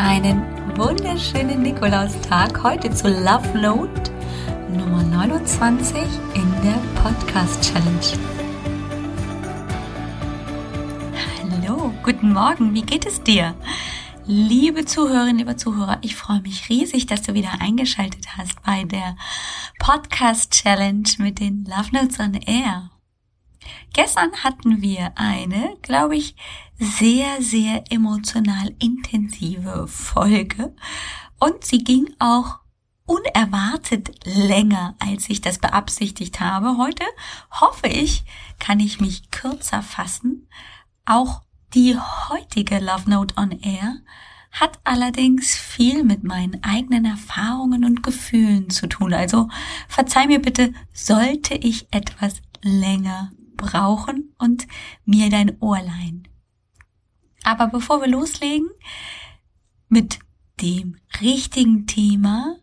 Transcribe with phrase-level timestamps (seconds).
[0.00, 0.42] einen
[0.78, 4.10] wunderschönen Nikolaustag heute zu Love Note
[4.72, 5.94] Nummer 29
[6.34, 8.18] in der Podcast Challenge.
[11.52, 13.54] Hallo, guten Morgen, wie geht es dir?
[14.24, 19.16] Liebe Zuhörerinnen, liebe Zuhörer, ich freue mich riesig, dass du wieder eingeschaltet hast bei der
[19.78, 22.90] Podcast Challenge mit den Love Notes on Air.
[23.92, 26.36] Gestern hatten wir eine, glaube ich,
[26.78, 30.74] sehr, sehr emotional intensive Folge
[31.38, 32.60] und sie ging auch
[33.04, 36.76] unerwartet länger, als ich das beabsichtigt habe.
[36.76, 37.04] Heute
[37.50, 38.24] hoffe ich,
[38.60, 40.48] kann ich mich kürzer fassen.
[41.04, 41.42] Auch
[41.74, 43.96] die heutige Love Note on Air
[44.52, 49.12] hat allerdings viel mit meinen eigenen Erfahrungen und Gefühlen zu tun.
[49.12, 49.48] Also
[49.88, 54.66] verzeih mir bitte, sollte ich etwas länger brauchen und
[55.04, 56.28] mir dein Ohr leihen.
[57.44, 58.68] Aber bevor wir loslegen
[59.88, 60.18] mit
[60.60, 62.56] dem richtigen Thema,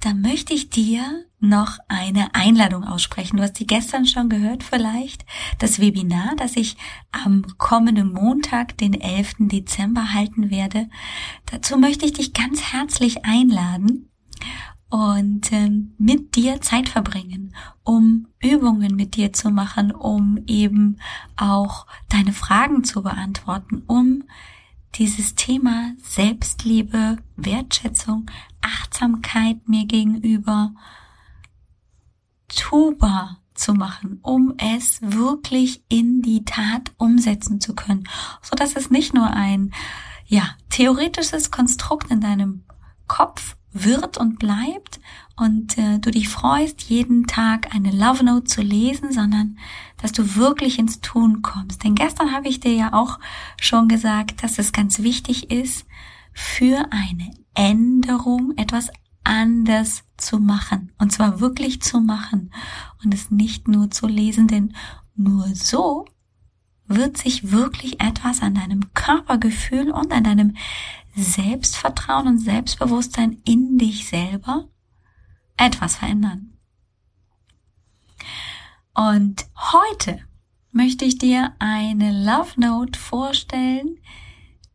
[0.00, 3.36] da möchte ich dir noch eine Einladung aussprechen.
[3.36, 5.24] Du hast sie gestern schon gehört vielleicht.
[5.58, 6.76] Das Webinar, das ich
[7.10, 9.34] am kommenden Montag, den 11.
[9.40, 10.88] Dezember halten werde.
[11.46, 14.08] Dazu möchte ich dich ganz herzlich einladen
[14.90, 20.98] und ähm, mit dir Zeit verbringen, um Übungen mit dir zu machen, um eben
[21.36, 24.24] auch deine Fragen zu beantworten, um
[24.94, 28.30] dieses Thema Selbstliebe, Wertschätzung,
[28.62, 30.72] Achtsamkeit mir gegenüber
[32.48, 38.08] tubar zu machen, um es wirklich in die Tat umsetzen zu können,
[38.40, 39.72] so dass es nicht nur ein
[40.26, 42.64] ja theoretisches Konstrukt in deinem
[43.06, 45.00] Kopf wird und bleibt
[45.36, 49.58] und äh, du dich freust, jeden Tag eine Love Note zu lesen, sondern
[50.00, 51.84] dass du wirklich ins Tun kommst.
[51.84, 53.18] Denn gestern habe ich dir ja auch
[53.60, 55.86] schon gesagt, dass es ganz wichtig ist,
[56.32, 58.90] für eine Änderung etwas
[59.24, 60.92] anders zu machen.
[60.98, 62.52] Und zwar wirklich zu machen
[63.04, 64.74] und es nicht nur zu lesen, denn
[65.14, 66.06] nur so
[66.88, 70.56] wird sich wirklich etwas an deinem Körpergefühl und an deinem
[71.14, 74.68] Selbstvertrauen und Selbstbewusstsein in dich selber
[75.56, 76.54] etwas verändern.
[78.94, 80.20] Und heute
[80.72, 83.98] möchte ich dir eine Love Note vorstellen,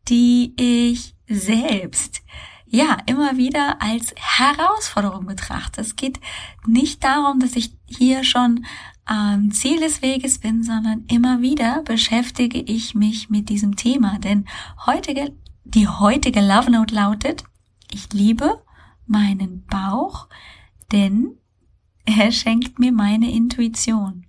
[0.08, 2.22] die ich selbst
[2.66, 5.80] ja immer wieder als Herausforderung betrachte.
[5.80, 6.20] Es geht
[6.66, 8.66] nicht darum, dass ich hier schon
[9.04, 14.18] am Ziel des Weges bin, sondern immer wieder beschäftige ich mich mit diesem Thema.
[14.18, 14.46] Denn
[14.86, 17.44] heutige, die heutige Love Note lautet,
[17.90, 18.62] ich liebe
[19.06, 20.28] meinen Bauch,
[20.92, 21.38] denn
[22.06, 24.26] er schenkt mir meine Intuition.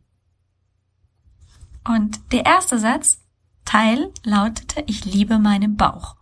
[1.88, 3.22] Und der erste Satz,
[3.64, 6.16] Teil, lautete, ich liebe meinen Bauch.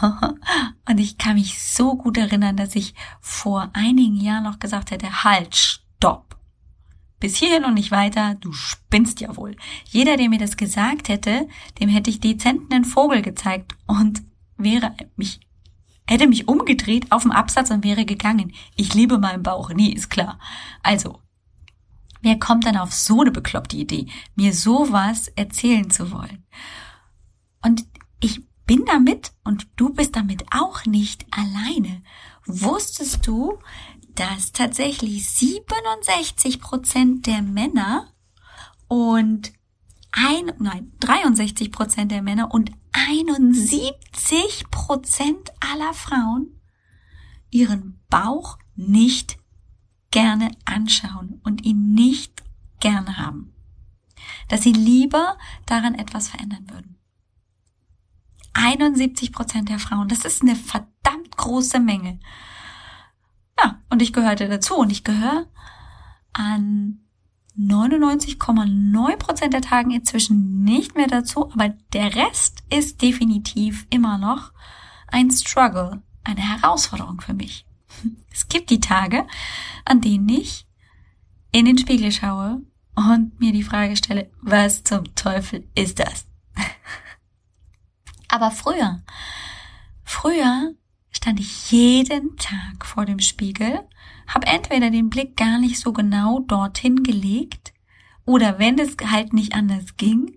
[0.88, 5.24] Und ich kann mich so gut erinnern, dass ich vor einigen Jahren noch gesagt hätte,
[5.24, 5.83] halt.
[7.24, 9.56] Bis hierhin und nicht weiter, du spinnst ja wohl.
[9.86, 11.48] Jeder, der mir das gesagt hätte,
[11.80, 14.22] dem hätte ich dezent einen Vogel gezeigt und
[14.58, 15.40] wäre mich
[16.06, 18.52] hätte mich umgedreht auf dem Absatz und wäre gegangen.
[18.76, 20.38] Ich liebe meinen Bauch, nie ist klar.
[20.82, 21.18] Also,
[22.20, 26.44] wer kommt dann auf so eine bekloppte Idee, mir sowas erzählen zu wollen?
[27.62, 27.86] Und
[28.20, 32.02] ich bin damit und du bist damit auch nicht alleine.
[32.44, 33.58] Wusstest du,
[34.14, 38.12] dass tatsächlich 67 Prozent der Männer
[38.88, 39.52] und
[40.12, 46.60] ein, nein, 63 Prozent der Männer und 71 Prozent aller Frauen
[47.50, 49.38] ihren Bauch nicht
[50.10, 52.42] gerne anschauen und ihn nicht
[52.78, 53.52] gerne haben.
[54.48, 55.36] Dass sie lieber
[55.66, 56.96] daran etwas verändern würden.
[58.52, 62.20] 71 Prozent der Frauen, das ist eine verdammt große Menge.
[63.64, 65.46] Ja, und ich gehörte dazu und ich gehöre
[66.34, 67.00] an
[67.58, 74.52] 99,9 Prozent der Tagen inzwischen nicht mehr dazu, aber der Rest ist definitiv immer noch
[75.06, 77.66] ein Struggle, eine Herausforderung für mich.
[78.30, 79.26] Es gibt die Tage,
[79.86, 80.66] an denen ich
[81.52, 82.60] in den Spiegel schaue
[82.96, 86.26] und mir die Frage stelle, was zum Teufel ist das?
[88.28, 89.02] Aber früher,
[90.02, 90.74] früher
[91.24, 93.80] stand ich jeden Tag vor dem Spiegel
[94.26, 97.72] habe entweder den Blick gar nicht so genau dorthin gelegt
[98.26, 100.36] oder wenn es halt nicht anders ging,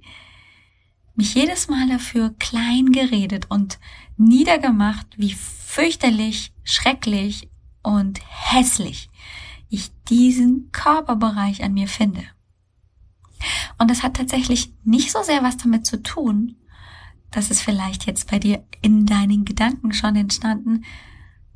[1.14, 3.80] mich jedes Mal dafür klein geredet und
[4.16, 7.50] niedergemacht, wie fürchterlich, schrecklich
[7.84, 9.10] und hässlich
[9.68, 12.24] ich diesen Körperbereich an mir finde.
[13.78, 16.56] Und das hat tatsächlich nicht so sehr was damit zu tun,
[17.32, 20.86] das ist vielleicht jetzt bei dir in deinen Gedanken schon entstanden,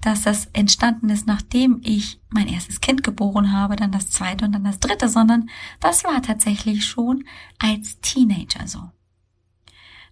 [0.01, 4.51] dass das entstanden ist, nachdem ich mein erstes Kind geboren habe, dann das zweite und
[4.51, 7.23] dann das dritte, sondern das war tatsächlich schon
[7.59, 8.91] als Teenager so.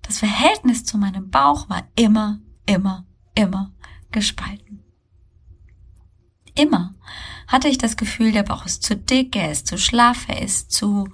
[0.04, 3.74] Das Verhältnis zu meinem Bauch war immer, immer, immer
[4.12, 4.84] gespalten.
[6.56, 6.94] Immer
[7.48, 10.72] hatte ich das Gefühl, der Bauch ist zu dick, er ist zu schlaff, er ist
[10.72, 11.10] zu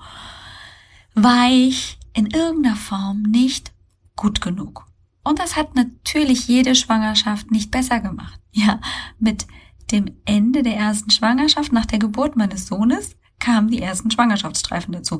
[1.13, 3.74] weich, in irgendeiner Form nicht
[4.15, 4.85] gut genug.
[5.23, 8.39] Und das hat natürlich jede Schwangerschaft nicht besser gemacht.
[8.51, 8.79] Ja,
[9.19, 9.47] mit
[9.91, 15.19] dem Ende der ersten Schwangerschaft nach der Geburt meines Sohnes kamen die ersten Schwangerschaftsstreifen dazu.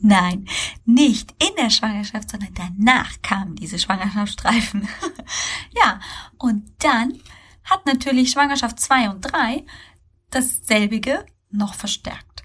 [0.00, 0.46] Nein,
[0.84, 4.88] nicht in der Schwangerschaft, sondern danach kamen diese Schwangerschaftsstreifen.
[5.76, 5.98] ja,
[6.38, 7.20] und dann
[7.64, 9.64] hat natürlich Schwangerschaft zwei und drei
[10.30, 12.42] dasselbige noch verstärkt.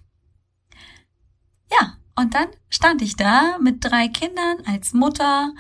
[1.71, 5.53] Ja, und dann stand ich da mit drei Kindern als Mutter,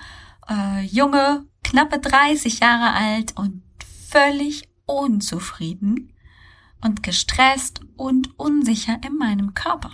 [0.49, 3.63] äh, junge, knappe 30 Jahre alt und
[4.09, 6.13] völlig unzufrieden
[6.81, 9.91] und gestresst und unsicher in meinem Körper.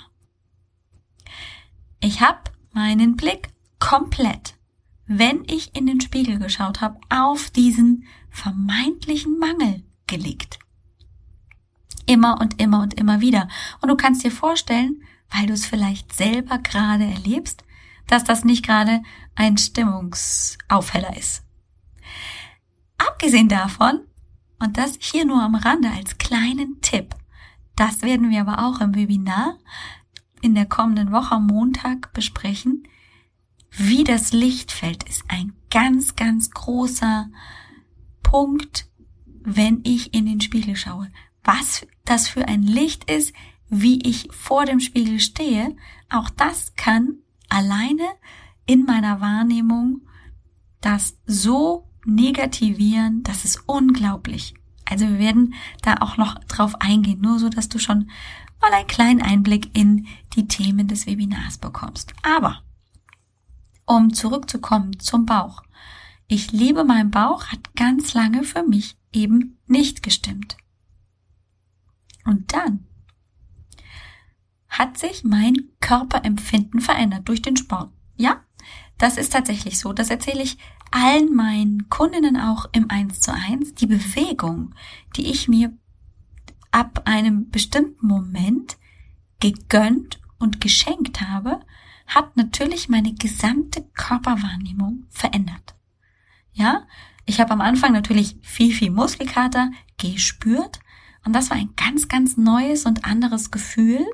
[2.01, 2.39] Ich habe
[2.73, 4.55] meinen Blick komplett,
[5.05, 10.59] wenn ich in den Spiegel geschaut habe, auf diesen vermeintlichen Mangel gelegt.
[12.05, 13.47] Immer und immer und immer wieder.
[13.81, 17.63] Und du kannst dir vorstellen, weil du es vielleicht selber gerade erlebst,
[18.07, 19.01] dass das nicht gerade
[19.35, 21.43] ein Stimmungsaufheller ist.
[22.97, 24.01] Abgesehen davon,
[24.59, 27.15] und das hier nur am Rande als kleinen Tipp,
[27.75, 29.57] das werden wir aber auch im Webinar
[30.41, 32.83] in der kommenden Woche am Montag besprechen,
[33.71, 37.29] wie das Lichtfeld ist ein ganz, ganz großer
[38.23, 38.87] Punkt,
[39.41, 41.09] wenn ich in den Spiegel schaue.
[41.43, 43.33] Was das für ein Licht ist,
[43.69, 45.75] wie ich vor dem Spiegel stehe,
[46.09, 47.19] auch das kann
[47.49, 48.07] alleine
[48.65, 50.01] in meiner Wahrnehmung
[50.81, 54.53] das so negativieren, das ist unglaublich.
[54.85, 58.09] Also wir werden da auch noch drauf eingehen, nur so, dass du schon
[58.61, 62.13] mal einen kleinen Einblick in die Themen des Webinars bekommst.
[62.23, 62.63] Aber
[63.85, 65.63] um zurückzukommen zum Bauch.
[66.27, 70.57] Ich liebe meinen Bauch hat ganz lange für mich eben nicht gestimmt.
[72.23, 72.85] Und dann
[74.69, 77.91] hat sich mein Körperempfinden verändert durch den Sport.
[78.15, 78.43] Ja,
[78.97, 79.93] das ist tatsächlich so.
[79.93, 80.57] Das erzähle ich
[80.91, 83.75] allen meinen Kundinnen auch im 1 zu 1.
[83.75, 84.73] Die Bewegung,
[85.15, 85.71] die ich mir
[86.71, 88.77] ab einem bestimmten Moment
[89.39, 91.61] gegönnt und geschenkt habe,
[92.07, 95.75] hat natürlich meine gesamte Körperwahrnehmung verändert.
[96.53, 96.87] Ja,
[97.25, 100.79] ich habe am Anfang natürlich viel, viel Muskelkater gespürt
[101.25, 104.05] und das war ein ganz, ganz neues und anderes Gefühl.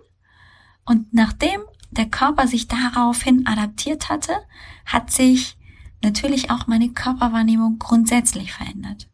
[0.86, 1.62] Und nachdem
[1.92, 4.34] der Körper sich daraufhin adaptiert hatte,
[4.86, 5.58] hat sich
[6.04, 9.10] natürlich auch meine Körperwahrnehmung grundsätzlich verändert.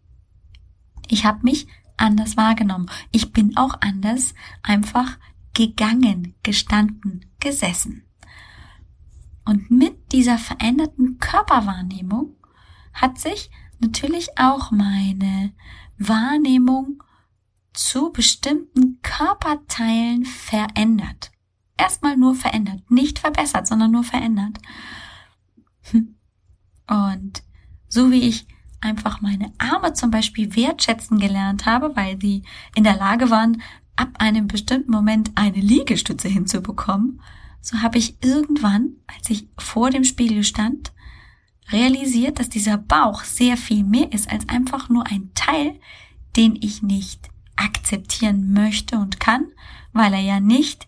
[1.08, 2.90] Ich habe mich anders wahrgenommen.
[3.12, 4.34] Ich bin auch anders
[4.64, 5.18] einfach
[5.54, 8.04] gegangen, gestanden, gesessen.
[9.46, 12.36] Und mit dieser veränderten Körperwahrnehmung
[12.94, 15.54] hat sich natürlich auch meine
[15.98, 17.04] Wahrnehmung
[17.74, 21.31] zu bestimmten Körperteilen verändert.
[21.82, 24.60] Erstmal nur verändert, nicht verbessert, sondern nur verändert.
[25.90, 26.16] Hm.
[26.88, 27.42] Und
[27.90, 28.46] so wie ich
[28.82, 32.44] einfach meine Arme zum Beispiel wertschätzen gelernt habe, weil sie
[32.76, 33.64] in der Lage waren,
[33.96, 37.20] ab einem bestimmten Moment eine Liegestütze hinzubekommen,
[37.62, 40.94] so habe ich irgendwann, als ich vor dem Spiegel stand,
[41.72, 45.80] realisiert, dass dieser Bauch sehr viel mehr ist als einfach nur ein Teil,
[46.36, 49.48] den ich nicht akzeptieren möchte und kann,
[49.94, 50.88] weil er ja nicht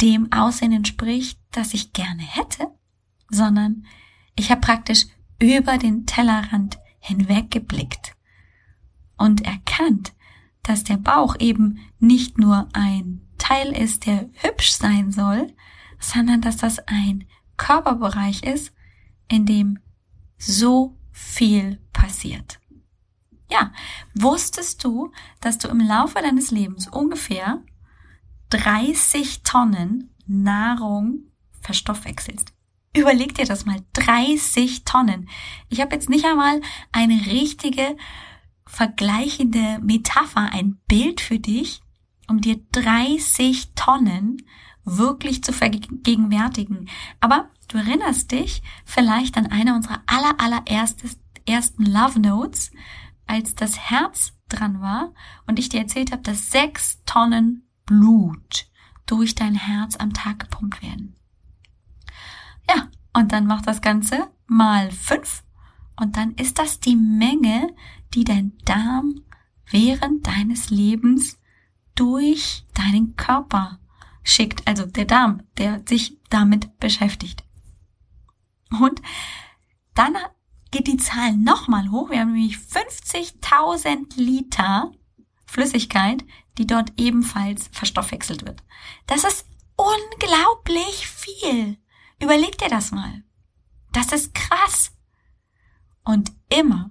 [0.00, 2.68] dem Aussehen entspricht, das ich gerne hätte,
[3.28, 3.86] sondern
[4.36, 5.06] ich habe praktisch
[5.40, 8.12] über den Tellerrand hinweggeblickt
[9.16, 10.12] und erkannt,
[10.62, 15.52] dass der Bauch eben nicht nur ein Teil ist, der hübsch sein soll,
[15.98, 17.26] sondern dass das ein
[17.56, 18.72] Körperbereich ist,
[19.28, 19.78] in dem
[20.38, 22.60] so viel passiert.
[23.50, 23.72] Ja,
[24.14, 27.62] wusstest du, dass du im Laufe deines Lebens ungefähr
[28.50, 31.24] 30 Tonnen Nahrung
[31.60, 32.52] verstoffwechselst?
[32.94, 35.28] Überleg dir das mal, 30 Tonnen.
[35.68, 37.96] Ich habe jetzt nicht einmal eine richtige
[38.66, 41.80] vergleichende Metapher, ein Bild für dich,
[42.28, 44.38] um dir 30 Tonnen
[44.84, 46.88] wirklich zu vergegenwärtigen.
[47.20, 52.70] Aber du erinnerst dich vielleicht an eine unserer aller, allerersten Love Notes,
[53.26, 55.12] als das Herz dran war
[55.46, 58.68] und ich dir erzählt habe, dass sechs Tonnen Blut
[59.04, 61.16] durch dein Herz am Tag gepumpt werden.
[62.68, 65.42] Ja, und dann macht das Ganze mal fünf
[65.96, 67.74] Und dann ist das die Menge,
[68.14, 69.22] die dein Darm
[69.68, 71.36] während deines Lebens
[71.96, 73.80] durch deinen Körper
[74.22, 74.66] schickt.
[74.68, 77.42] Also der Darm, der sich damit beschäftigt.
[78.80, 79.02] Und
[79.94, 80.16] dann
[80.70, 82.10] geht die Zahl nochmal hoch.
[82.10, 84.92] Wir haben nämlich 50.000 Liter
[85.44, 86.24] Flüssigkeit,
[86.58, 88.62] die dort ebenfalls verstoffwechselt wird.
[89.06, 91.78] Das ist unglaublich viel.
[92.20, 93.22] Überleg dir das mal.
[93.92, 94.92] Das ist krass.
[96.04, 96.90] Und immer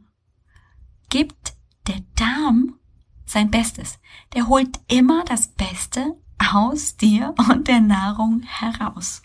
[1.10, 1.54] gibt
[1.88, 2.80] der Darm
[3.26, 4.00] sein Bestes.
[4.34, 6.16] Der holt immer das Beste
[6.52, 9.22] aus dir und der Nahrung heraus.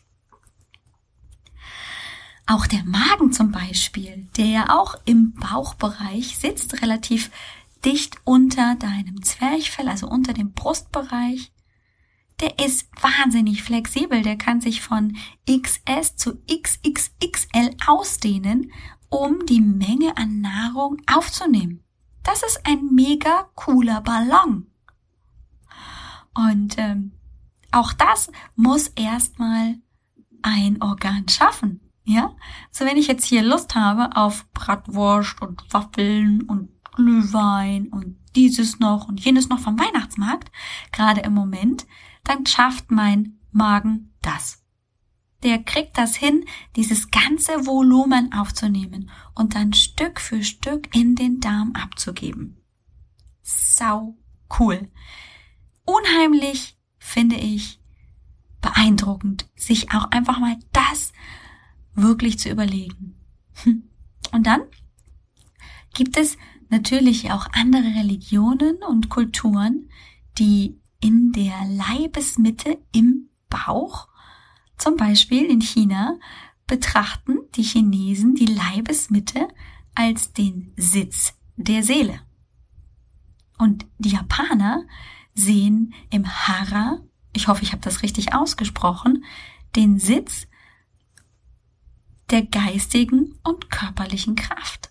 [2.46, 7.30] Auch der Magen zum Beispiel, der ja auch im Bauchbereich sitzt, relativ
[7.84, 11.52] dicht unter deinem Zwerchfell, also unter dem Brustbereich,
[12.40, 14.22] der ist wahnsinnig flexibel.
[14.22, 15.16] Der kann sich von
[15.48, 18.72] XS zu XXXL ausdehnen,
[19.08, 21.84] um die Menge an Nahrung aufzunehmen.
[22.22, 24.66] Das ist ein mega cooler Ballon.
[26.34, 27.12] Und ähm,
[27.70, 29.76] auch das muss erstmal
[30.42, 31.80] ein Organ schaffen.
[32.06, 32.36] Ja,
[32.70, 38.78] so wenn ich jetzt hier Lust habe auf Bratwurst und Waffeln und Glühwein und dieses
[38.78, 40.50] noch und jenes noch vom Weihnachtsmarkt,
[40.92, 41.86] gerade im Moment,
[42.24, 44.62] dann schafft mein Magen das.
[45.42, 51.40] Der kriegt das hin, dieses ganze Volumen aufzunehmen und dann Stück für Stück in den
[51.40, 52.56] Darm abzugeben.
[53.42, 54.16] Sau
[54.58, 54.88] cool.
[55.84, 57.78] Unheimlich finde ich
[58.62, 61.12] beeindruckend, sich auch einfach mal das
[61.94, 63.14] wirklich zu überlegen.
[63.62, 63.90] Hm.
[64.32, 64.62] Und dann
[65.92, 66.38] gibt es
[66.71, 69.88] natürlich auch andere Religionen und Kulturen,
[70.38, 74.09] die in der Leibesmitte im Bauch,
[74.76, 76.18] zum Beispiel in China,
[76.66, 79.49] betrachten die Chinesen die Leibesmitte
[79.94, 82.21] als den Sitz der Seele.
[83.59, 84.85] Und die Japaner
[85.35, 87.00] sehen im Hara,
[87.33, 89.25] ich hoffe, ich habe das richtig ausgesprochen,
[89.76, 90.47] den Sitz
[92.30, 94.83] der geistigen und körperlichen Kraft.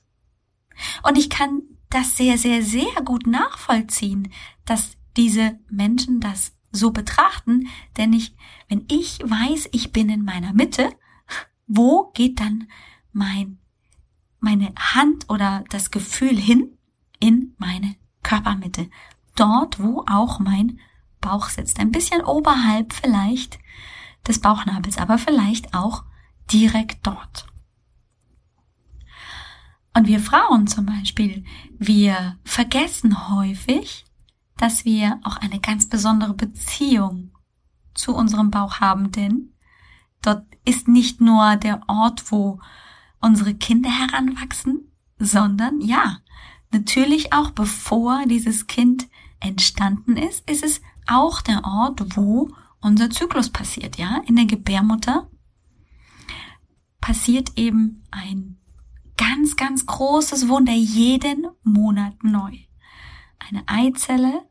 [1.04, 4.32] Und ich kann das sehr, sehr, sehr gut nachvollziehen,
[4.66, 7.68] dass diese Menschen das so betrachten,
[7.98, 8.36] denn ich,
[8.68, 10.90] wenn ich weiß, ich bin in meiner Mitte,
[11.68, 12.68] wo geht dann
[13.12, 13.60] mein,
[14.40, 16.78] meine Hand oder das Gefühl hin?
[17.20, 18.90] In meine Körpermitte.
[19.36, 20.80] Dort, wo auch mein
[21.22, 21.80] Bauch sitzt.
[21.80, 23.60] Ein bisschen oberhalb vielleicht
[24.28, 26.04] des Bauchnabels, aber vielleicht auch
[26.52, 27.46] direkt dort.
[30.04, 31.46] Und wir Frauen zum Beispiel,
[31.80, 34.04] wir vergessen häufig,
[34.58, 37.32] dass wir auch eine ganz besondere Beziehung
[37.94, 39.54] zu unserem Bauch haben, denn
[40.22, 42.60] dort ist nicht nur der Ort, wo
[43.22, 46.18] unsere Kinder heranwachsen, sondern ja,
[46.74, 49.08] natürlich auch bevor dieses Kind
[49.40, 52.50] entstanden ist, ist es auch der Ort, wo
[52.82, 54.22] unser Zyklus passiert, ja?
[54.26, 55.30] In der Gebärmutter
[57.00, 58.58] passiert eben ein
[59.18, 62.58] ganz, ganz großes Wunder jeden Monat neu.
[63.40, 64.44] Eine Eizelle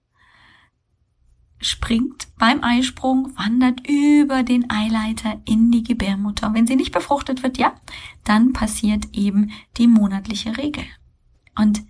[1.60, 6.52] springt beim Eisprung, wandert über den Eileiter in die Gebärmutter.
[6.54, 7.74] wenn sie nicht befruchtet wird, ja,
[8.24, 10.84] dann passiert eben die monatliche Regel.
[11.56, 11.82] Und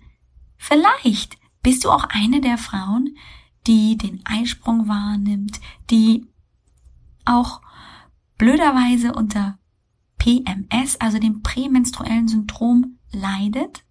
[0.57, 3.17] vielleicht bist du auch eine der Frauen,
[3.65, 6.27] die den Eisprung wahrnimmt, die
[7.25, 7.61] auch
[8.37, 9.57] blöderweise unter
[10.23, 13.83] PMS, also dem prämenstruellen Syndrom, leidet.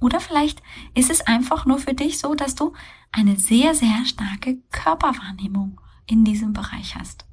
[0.00, 0.62] Oder vielleicht
[0.94, 2.72] ist es einfach nur für dich so, dass du
[3.12, 7.24] eine sehr, sehr starke Körperwahrnehmung in diesem Bereich hast.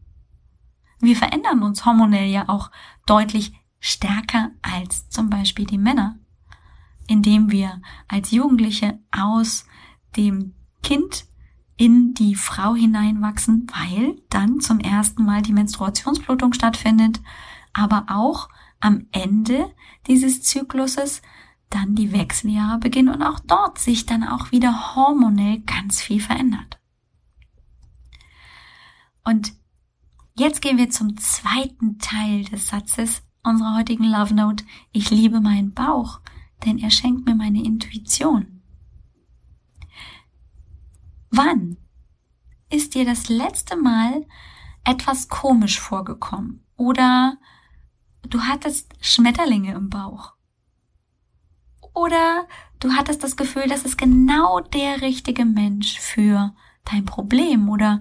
[0.99, 2.69] Wir verändern uns hormonell ja auch
[3.07, 6.19] deutlich stärker als zum Beispiel die Männer,
[7.07, 9.65] indem wir als Jugendliche aus
[10.15, 10.53] dem
[10.83, 11.25] Kind
[11.75, 17.19] in die Frau hineinwachsen, weil dann zum ersten Mal die Menstruationsblutung stattfindet,
[17.77, 19.73] aber auch am Ende
[20.07, 21.21] dieses Zykluses
[21.69, 26.79] dann die Wechseljahre beginnen und auch dort sich dann auch wieder hormonell ganz viel verändert.
[29.23, 29.53] Und
[30.35, 34.65] jetzt gehen wir zum zweiten Teil des Satzes unserer heutigen Love Note.
[34.91, 36.21] Ich liebe meinen Bauch,
[36.65, 38.61] denn er schenkt mir meine Intuition.
[41.29, 41.77] Wann
[42.69, 44.25] ist dir das letzte Mal
[44.85, 47.37] etwas komisch vorgekommen oder
[48.33, 50.33] du hattest Schmetterlinge im Bauch.
[51.93, 52.47] Oder
[52.79, 56.53] du hattest das Gefühl, das ist genau der richtige Mensch für
[56.85, 57.99] dein Problem oder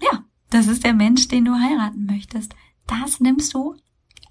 [0.00, 2.54] ja, das ist der Mensch, den du heiraten möchtest.
[2.86, 3.76] Das nimmst du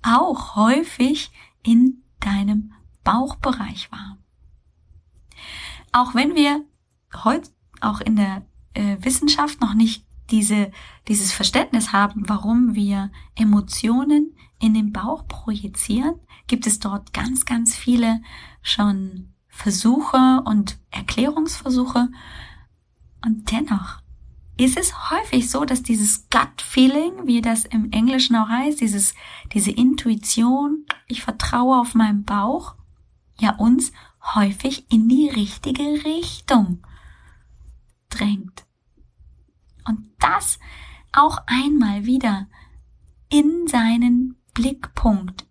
[0.01, 1.31] auch häufig
[1.63, 4.17] in deinem Bauchbereich wahr.
[5.91, 6.65] Auch wenn wir
[7.23, 10.71] heute auch in der äh, Wissenschaft noch nicht diese,
[11.07, 17.75] dieses Verständnis haben, warum wir Emotionen in den Bauch projizieren, gibt es dort ganz, ganz
[17.75, 18.21] viele
[18.61, 22.09] schon Versuche und Erklärungsversuche.
[23.25, 24.01] Und dennoch
[24.57, 29.13] ist es häufig so, dass dieses Gut Feeling, wie das im Englischen auch heißt, dieses,
[29.53, 32.75] diese Intuition, ich vertraue auf meinen Bauch,
[33.39, 33.91] ja uns
[34.35, 36.85] häufig in die richtige Richtung
[38.09, 38.65] drängt.
[39.85, 40.59] Und das
[41.11, 42.47] auch einmal wieder
[43.29, 45.45] in seinen Blickpunkt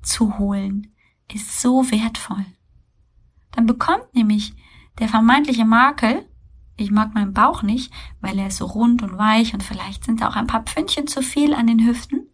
[0.00, 0.94] zu holen,
[1.32, 2.46] ist so wertvoll.
[3.50, 4.54] Dann bekommt nämlich
[5.00, 6.24] der vermeintliche Makel,
[6.76, 10.20] ich mag meinen Bauch nicht, weil er ist so rund und weich und vielleicht sind
[10.20, 12.28] da auch ein paar Pfündchen zu viel an den Hüften,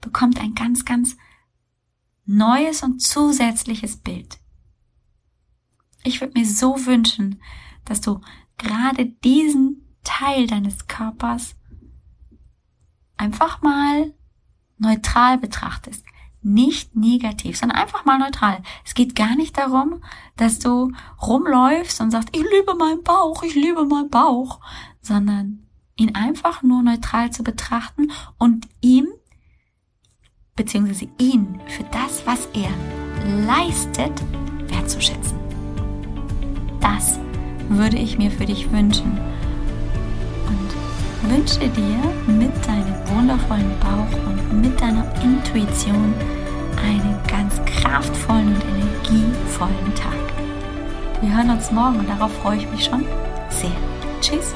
[0.00, 1.16] bekommt ein ganz, ganz
[2.24, 4.40] neues und zusätzliches Bild.
[6.02, 7.40] Ich würde mir so wünschen,
[7.84, 8.20] dass du
[8.58, 11.54] gerade diesen Teil deines Körpers
[13.16, 14.12] einfach mal
[14.78, 16.04] neutral betrachtest.
[16.42, 18.62] Nicht negativ, sondern einfach mal neutral.
[18.84, 20.02] Es geht gar nicht darum,
[20.36, 24.60] dass du rumläufst und sagst, ich liebe meinen Bauch, ich liebe meinen Bauch,
[25.00, 25.66] sondern
[25.96, 29.06] ihn einfach nur neutral zu betrachten und ihm
[30.56, 32.70] beziehungsweise ihn für das, was er
[33.46, 34.12] leistet,
[34.68, 35.38] wertzuschätzen.
[36.80, 37.18] Das
[37.68, 39.18] würde ich mir für dich wünschen.
[41.28, 46.12] Wünsche dir mit deinem wundervollen Bauch und mit deiner Intuition
[46.76, 50.12] einen ganz kraftvollen und energievollen Tag.
[51.22, 53.06] Wir hören uns morgen und darauf freue ich mich schon
[53.48, 53.70] sehr.
[54.20, 54.54] Tschüss.